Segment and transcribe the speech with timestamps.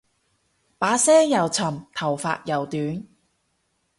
[0.79, 3.05] 把聲又沉頭髮又短